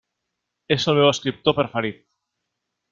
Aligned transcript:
És 0.75 0.87
el 0.93 0.97
meu 1.01 1.11
escriptor 1.11 1.57
preferit. 1.61 2.03